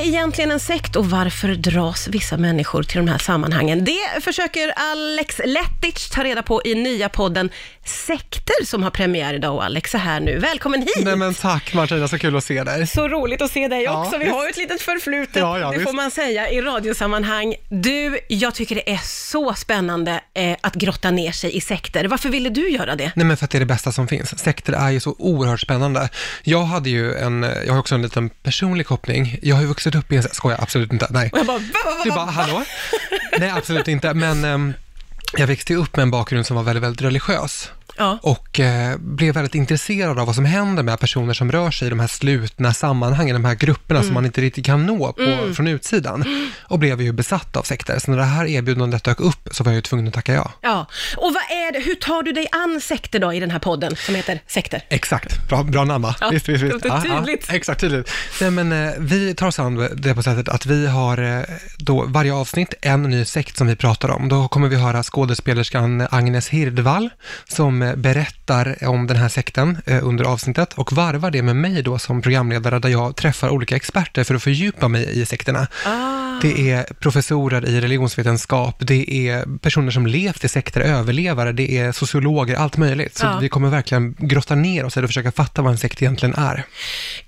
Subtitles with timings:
[0.00, 3.84] är egentligen en sekt och varför dras vissa människor till de här sammanhangen?
[3.84, 7.50] Det försöker Alex Lettich ta reda på i nya podden
[7.84, 10.38] Sekter som har premiär idag och Alex är här nu.
[10.38, 10.92] Välkommen hit!
[11.04, 12.86] Nej men tack Martina, så kul att se dig.
[12.86, 14.18] Så roligt att se dig Ja, också.
[14.18, 14.36] Vi visst.
[14.36, 15.94] har ju ett litet förflutet, Ja, ja, det får visst.
[15.94, 17.54] man säga, i radiosammanhang.
[17.68, 22.04] Du, jag tycker det är så spännande eh, att grotta ner sig i sekter.
[22.04, 23.12] Varför ville du göra det?
[23.14, 24.38] Nej men för att det är det bästa som finns.
[24.38, 26.08] Sekter är ju så oerhört spännande.
[26.42, 29.38] Jag hade ju en, jag har också en liten personlig koppling.
[29.42, 31.30] Jag har ju vuxit upp i en, skojar absolut inte, nej.
[31.32, 32.64] Och jag bara, va, va, va, Du bara, hallå?
[33.38, 34.74] Nej absolut inte, men ehm,
[35.36, 37.70] jag växte upp med en bakgrund som var väldigt, väldigt religiös.
[38.00, 38.18] Ja.
[38.22, 41.90] och eh, blev väldigt intresserad av vad som händer med personer som rör sig i
[41.90, 44.08] de här slutna sammanhangen, de här grupperna Mm.
[44.08, 46.24] som man inte riktigt kan nå på, från utsidan.
[46.60, 47.98] Och blev ju besatt av sekter.
[47.98, 50.52] Så när det här erbjudandet dök upp så var jag ju tvungen att tacka ja.
[50.60, 50.86] Ja,
[51.16, 53.96] och vad är det, hur tar du dig an sekter då i den här podden
[53.96, 54.82] som heter Sekter?
[54.88, 56.14] Exakt, bra, bra namn va?
[56.20, 56.84] Ja, visst, visst, visst.
[56.86, 57.50] är tydligt.
[57.52, 58.10] exakt, tydligt.
[58.40, 61.42] Nej, men, eh, vi tar oss an det på sättet att vi har eh,
[61.78, 64.28] då varje avsnitt en ny sekt som vi pratar om.
[64.28, 67.10] Då kommer vi höra skådespelerskan Agnes Hirdvall
[67.48, 71.98] som berättar om den här sekten eh, under avsnittet och varvar det med mig då
[71.98, 75.66] som programledare där jag träffar olika experter för att fördjupa mig i sekterna.
[75.86, 76.20] Ah.
[76.42, 81.92] Det är professorer i religionsvetenskap, det är personer som levt i sekter, överlevare, det är
[81.92, 83.16] sociologer, allt möjligt.
[83.16, 83.38] Så Ja.
[83.38, 86.34] vi kommer verkligen grotta ner oss i det och försöka fatta vad en sekt egentligen
[86.34, 86.64] är.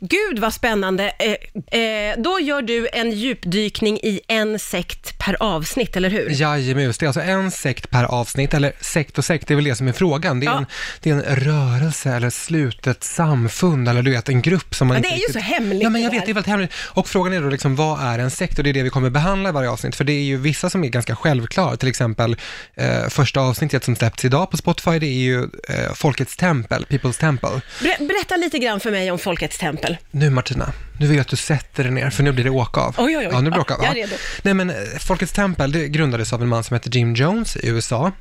[0.00, 1.12] Gud vad spännande.
[1.18, 6.30] Eh, eh, då gör du en djupdykning i en sekt per avsnitt, eller hur?
[6.30, 9.64] Jajamän, det är alltså en sekt per avsnitt, eller sekt och sekt, det är väl
[9.64, 10.40] det som är frågan.
[10.40, 10.58] Det är, Ja.
[10.58, 10.66] en,
[11.00, 14.98] det är en rörelse eller slutet samfund eller du vet, en grupp som man Ja,
[14.98, 15.32] inte det är ju riktigt...
[15.34, 16.72] så hemligt Ja, men jag vet, det är väldigt hemligt.
[16.88, 18.58] Och frågan är då liksom, vad är en sekt?
[18.58, 20.70] Och det är det vi kommer behandla i varje avsnitt, för det är ju vissa
[20.70, 22.36] som är ganska självklara, till exempel
[22.74, 27.20] eh, första avsnittet som släppts idag på Spotify, det är ju eh, Folkets tempel, People's
[27.20, 27.60] Temple.
[27.80, 29.96] Ber- berätta lite grann för mig om Folkets tempel.
[30.10, 32.80] Nu Martina, nu vill jag att du sätter dig ner, för nu blir det åka
[32.80, 32.94] av.
[32.98, 33.28] Oj, oj, oj.
[33.32, 33.84] Ja, nu blir det Ja, åka av.
[33.84, 34.06] jag är Ja.
[34.06, 34.14] redo.
[34.42, 37.68] Nej, men eh, Folkets tempel, det grundades av en man som heter Jim Jones i
[37.68, 38.12] USA.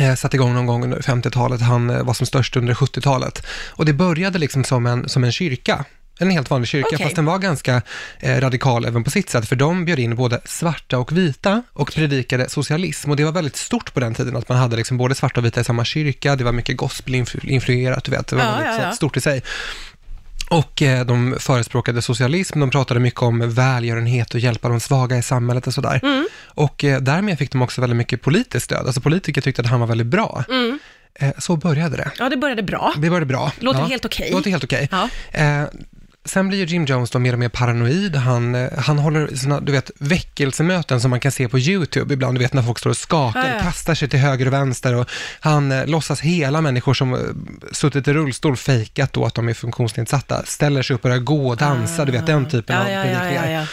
[0.00, 3.46] Eh, satte igång någon gång under 50-talet, han eh, var som störst under 70-talet.
[3.70, 5.84] Och det började liksom som en, som en kyrka.
[6.18, 6.98] En helt vanlig kyrka, Okej.
[7.04, 7.82] fast den var ganska
[8.20, 11.92] eh, radikal även på sitt sätt, för de bjöd in både svarta och vita och
[11.94, 13.10] predikade socialism.
[13.10, 15.46] Och det var väldigt stort på den tiden, att man hade liksom både svarta och
[15.46, 18.82] vita i samma kyrka, det var mycket gospel-influerat, du vet, det var Ja, väldigt ja,
[18.88, 18.92] ja.
[18.92, 19.42] stort i sig.
[20.54, 25.22] Och eh, de förespråkade socialism, de pratade mycket om välgörenhet och hjälpa de svaga i
[25.22, 26.00] samhället och sådär.
[26.02, 26.26] Mm.
[26.44, 28.86] Och eh, därmed fick de också väldigt mycket politiskt stöd.
[28.86, 30.44] Alltså politiker tyckte att han var väldigt bra.
[30.48, 30.78] Mm.
[31.14, 32.10] Eh, så började det.
[32.18, 32.92] Ja, det började bra.
[32.96, 33.52] Det började bra.
[33.58, 34.30] Låter helt okej.
[34.32, 34.88] Låter helt okej.
[34.90, 35.08] Ja.
[36.26, 38.16] Sen blir Jim Jones då mer och mer paranoid.
[38.16, 42.38] Han, eh, han håller såna, du vet, väckelsemöten som man kan se på YouTube ibland,
[42.38, 43.60] du vet när folk står och skakar, Ja, ja.
[43.60, 47.20] kastar sig till höger och vänster och han eh, låtsas hela människor som eh,
[47.72, 51.48] suttit i rullstol, fejkat då att de är funktionsnedsatta, ställer sig upp och börjar gå
[51.48, 53.66] och dansa, du vet den typen Ja, av ja, ja.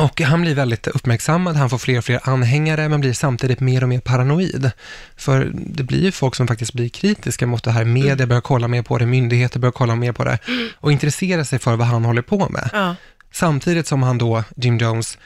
[0.00, 3.82] Och han blir väldigt uppmärksammad, han får fler och fler anhängare, men blir samtidigt mer
[3.82, 4.70] och mer paranoid.
[5.16, 8.28] För det blir ju folk som faktiskt blir kritiska mot det här, media Mm.
[8.28, 10.38] börjar kolla mer på det, myndigheter börjar kolla mer på det
[10.80, 12.70] och intressera sig för vad han håller på med.
[12.72, 12.94] ja.
[13.32, 15.18] Samtidigt som han då, Jim Jones,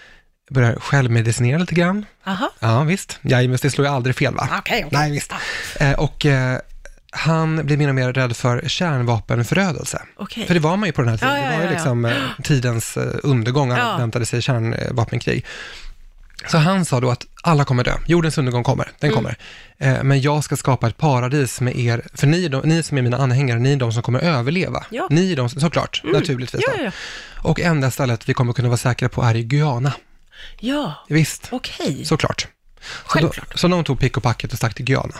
[0.50, 2.06] börjar självmedicinera lite grann.
[2.26, 2.50] Aha.
[2.60, 3.18] Ja, visst.
[3.22, 4.48] Jajamän, det slår ju aldrig fel va?
[4.58, 4.88] Okej, okej.
[4.92, 5.32] Nej, visst.
[5.80, 6.58] Eh, och eh,
[7.16, 10.02] han blir mer och mer rädd för kärnvapenförödelse.
[10.16, 10.46] Okej.
[10.46, 11.34] För det var man ju på den här tiden.
[11.34, 11.74] Ja, ja, det var ju ja, ja.
[11.74, 13.96] liksom eh, tidens eh, undergång, alla Ja.
[13.96, 15.44] väntade sig kärnvapenkrig.
[16.46, 19.16] Så han sa då att alla kommer dö, jordens undergång kommer, den Mm.
[19.16, 19.36] kommer.
[19.78, 23.02] Eh, men jag ska skapa ett paradis med er, för ni, de, ni som är
[23.02, 24.84] mina anhängare, ni är de som kommer överleva.
[24.90, 25.06] Ja.
[25.10, 26.62] Ni är de, såklart, naturligtvis.
[26.66, 26.82] Ja, då.
[26.82, 26.90] ja, ja.
[27.48, 29.92] Och enda stället vi kommer kunna vara säkra på är i Guyana.
[30.60, 32.04] Ja, Visst, okej.
[32.04, 32.40] såklart.
[32.80, 33.50] Så, Självklart.
[33.52, 35.14] då, så de tog pick och packet och stack till Guyana.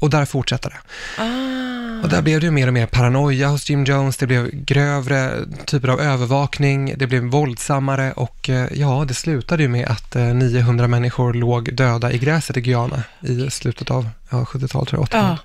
[0.00, 0.78] Och där fortsätter det.
[1.22, 2.02] Ah.
[2.02, 5.32] Och där blev det mer och mer paranoia hos Jim Jones, det blev grövre
[5.66, 10.22] typer av övervakning, det blev våldsammare och eh, ja, det slutade ju med att eh,
[10.22, 15.08] 900 människor låg döda i gräset i Guyana i slutet av ja, 70-talet, tror jag,
[15.08, 15.12] 80-talet.
[15.12, 15.38] Ja.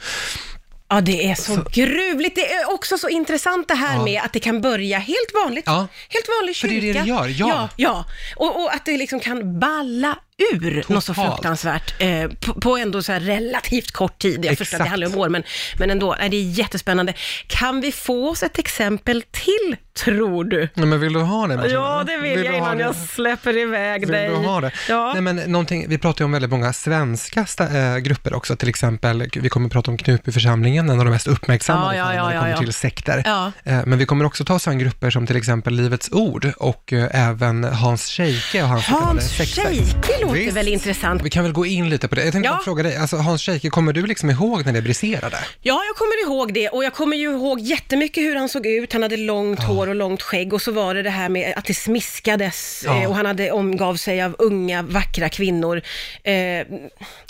[0.89, 2.35] Ja, det är så, gruvligt.
[2.35, 4.03] Det är också så intressant det här Ja.
[4.03, 5.63] med att det kan börja helt vanligt.
[5.67, 5.87] Ja.
[6.09, 6.81] Helt vanlig För kyrka.
[6.81, 7.47] det är det det gör, ja.
[7.49, 8.05] ja, ja.
[8.35, 11.33] Och, och att det liksom kan balla ur något så Totalt.
[11.33, 14.45] fruktansvärt eh, på, på ändå så relativt kort tid.
[14.45, 15.43] Jag förstår att det handlar om år, men,
[15.77, 17.13] men ändå, nej, det är jättespännande.
[17.47, 20.69] Kan vi få oss ett exempel till, tror du?
[20.73, 21.55] Nej, men vill du ha det?
[21.55, 21.73] Martina?
[21.73, 24.29] Ja, det vill, du jag innan jag släpper iväg Vill dig.
[24.29, 24.71] du ha det?
[24.89, 25.11] Ja.
[25.13, 29.29] Nej, men någonting, vi pratar ju om väldigt många svenska äh, grupper också, till exempel,
[29.35, 32.47] vi kommer att prata om Knutbyförsamlingen, en av de mest uppmärksammade Ja, ja, ja, när
[32.47, 33.23] det kommer till sekter.
[33.63, 36.93] Eh, Men vi kommer också ta oss an grupper som till exempel Livets Ord och
[36.93, 39.37] eh, även Hans Scheike och hans Hans.
[39.37, 40.57] Scheike låter Visst.
[40.57, 41.21] väl intressant.
[41.23, 42.23] Vi kan väl gå in lite på det.
[42.23, 42.53] Jag tänkte Ja.
[42.55, 45.37] bara fråga dig, alltså Hans Scheike, kommer du liksom ihåg när det briserade?
[45.61, 48.93] Ja, jag kommer ihåg det och jag kommer ju ihåg jättemycket hur han såg ut.
[48.93, 51.65] Han hade långt hår och långt skägg och så var det det här med att
[51.65, 53.01] det smiskades Ja.
[53.01, 55.77] eh, och han hade omgav sig av unga, vackra kvinnor.
[56.23, 56.31] Eh,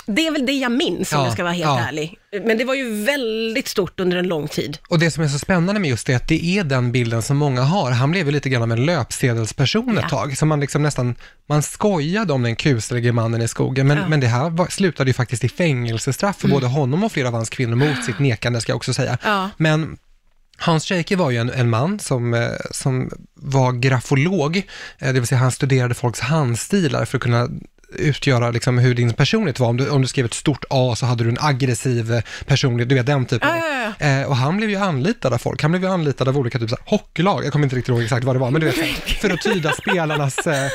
[0.05, 1.79] det är väl det jag minns om Ja, jag ska vara helt ja.
[1.87, 2.17] ärlig.
[2.45, 4.77] Men det var ju väldigt stort under en lång tid.
[4.89, 7.37] Och det som är så spännande med just det, att det är den bilden som
[7.37, 7.91] många har.
[7.91, 10.09] Han blev ju lite grann av en löpsedelsperson ett Ja.
[10.09, 11.15] tag, så man liksom nästan,
[11.47, 14.01] man skojade om den kuslige mannen i skogen, men, Ja.
[14.01, 14.09] Mm.
[14.09, 17.33] men det här var, slutade ju faktiskt i fängelsestraff för både honom och flera av
[17.33, 19.17] hans kvinnor mot sitt nekande, ska jag också säga.
[19.23, 19.49] Ja.
[19.57, 19.97] Men
[20.57, 24.57] Hans Scheike var ju en, en man som, eh, som var grafolog,
[24.99, 27.47] eh, det vill säga han studerade folks handstilar för att kunna
[27.95, 29.67] utgöra liksom hur din personlighet var.
[29.67, 32.95] Om du, om du skrev ett stort A så hade du en aggressiv personlighet, du
[32.95, 33.49] vet den typen.
[33.49, 34.07] Ja, ja, ja.
[34.07, 35.61] Eh, och han blev ju anlitad av folk.
[35.61, 37.45] Han blev ju anlitad av olika typer så här, hockeylag.
[37.45, 38.75] Jag kommer inte riktigt ihåg exakt vad det var, men du vet,
[39.21, 40.47] för att tyda spelarnas...
[40.47, 40.67] Eh,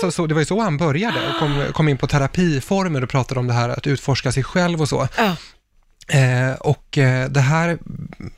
[0.00, 3.08] så, så, det var ju så han började och kom, kom in på terapiformer och
[3.08, 5.08] pratade om det här att utforska sig själv och så.
[5.16, 5.36] Ja.
[6.18, 7.78] Eh, och eh, det här,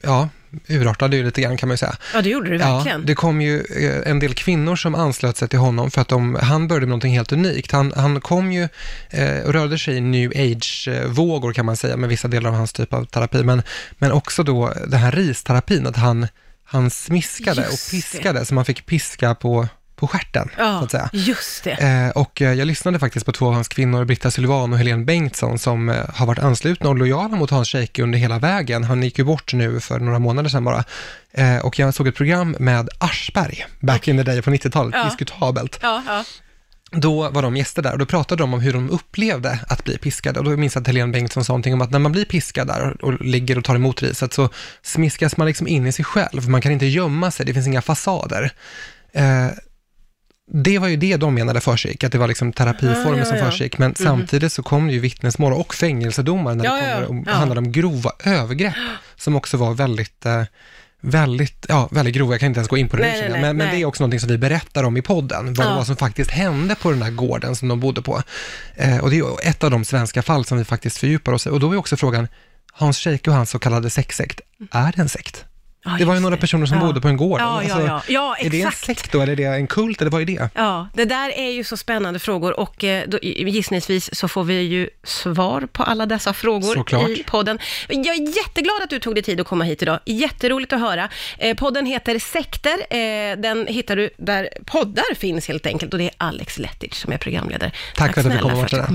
[0.00, 0.28] ja,
[0.68, 1.96] urartade ju lite grann kan man ju säga.
[2.14, 3.00] ja, det gjorde det verkligen.
[3.00, 6.08] Ja, det kom ju eh, en del kvinnor som anslöt sig till honom för att
[6.08, 7.72] de, han började med någonting helt unikt.
[7.72, 8.68] Han, han kom ju
[9.10, 12.72] eh, och rörde sig i new age-vågor kan man säga med vissa delar av hans
[12.72, 13.62] typ av terapi, men,
[13.98, 16.26] men också då den här risterapin, att han,
[16.64, 19.68] han smiskade Just och piskade, så man fick piska på,
[20.00, 21.10] på stjärten, så Ja, att säga.
[21.12, 21.70] just det.
[21.70, 25.04] Eh, och eh, jag lyssnade faktiskt på två av hans kvinnor, Britta Sylvan och Helene
[25.04, 28.84] Bengtsson, som eh, har varit anslutna och lojala mot Hans Scheike under hela vägen.
[28.84, 30.84] Han gick ju bort nu för några månader sedan bara.
[31.32, 35.04] Eh, och jag såg ett program med Aschberg, back in the day på 90-talet, Ja.
[35.04, 35.78] diskutabelt.
[35.82, 36.24] Ja, ja.
[36.92, 39.98] Då var de gäster där och då pratade de om hur de upplevde att bli
[39.98, 40.38] piskade.
[40.38, 42.66] Och då minns jag att Helene Bengtsson sa någonting om att när man blir piskad
[42.66, 44.48] där och, och ligger och tar emot riset så
[44.82, 46.48] smiskas man liksom in i sig själv.
[46.48, 48.52] Man kan inte gömma sig, det finns inga fasader.
[49.12, 49.46] Eh,
[50.52, 53.36] det var ju det de menade försiggick, att det var liksom terapiformer Ja, ja, som
[53.36, 53.44] ja.
[53.44, 53.78] försiggick.
[53.78, 57.32] Men samtidigt så kom det ju vittnesmål och fängelsedomar när det ja, kommer om, ja.
[57.32, 58.74] handlade om grova övergrepp,
[59.16, 60.42] som också var väldigt eh,
[61.02, 63.30] Väldigt, ja, väldigt grova, jag kan inte ens gå in på det Nej, nu, nej,
[63.32, 65.70] nej, men, men det är också någonting som vi berättar om i podden, vad det
[65.70, 65.76] Ja.
[65.76, 68.22] var som faktiskt hände på den här gården som de bodde på.
[68.76, 71.50] Eh, och det är ett av de svenska fall som vi faktiskt fördjupar oss i.
[71.50, 72.28] Och då är också frågan,
[72.72, 75.44] Hans Scheike och hans så kallade sexsekt, är det en sekt?
[75.84, 76.84] Ja, det var ju några personer som Ja.
[76.84, 77.40] bodde på en gård.
[77.40, 78.02] Ja, Alltså, ja.
[78.08, 80.48] ja Är det en sekt då, eller är det en kult, eller vad är det?
[80.54, 84.60] Ja, det där är ju så spännande frågor och eh, då, gissningsvis så får vi
[84.60, 87.08] ju svar på alla dessa frågor Såklart.
[87.08, 87.58] i podden.
[87.88, 89.98] Jag är jätteglad att du tog dig tid att komma hit idag.
[90.06, 91.08] Jätteroligt att höra.
[91.38, 92.76] Eh, podden heter Sekter.
[92.90, 97.12] Eh, den hittar du där poddar finns helt enkelt och det är Alex Lettich som
[97.12, 97.72] är programledare.
[97.96, 98.70] Tack för att snälla komma och